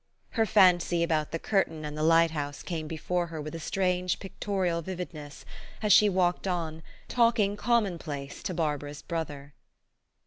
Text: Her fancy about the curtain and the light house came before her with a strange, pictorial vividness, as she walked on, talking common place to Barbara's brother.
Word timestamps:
Her 0.31 0.47
fancy 0.47 1.03
about 1.03 1.29
the 1.29 1.37
curtain 1.37 1.85
and 1.85 1.95
the 1.95 2.01
light 2.01 2.31
house 2.31 2.63
came 2.63 2.87
before 2.87 3.27
her 3.27 3.39
with 3.39 3.53
a 3.53 3.59
strange, 3.59 4.17
pictorial 4.17 4.81
vividness, 4.81 5.45
as 5.83 5.93
she 5.93 6.09
walked 6.09 6.47
on, 6.47 6.81
talking 7.07 7.55
common 7.55 7.99
place 7.99 8.41
to 8.41 8.53
Barbara's 8.55 9.03
brother. 9.03 9.53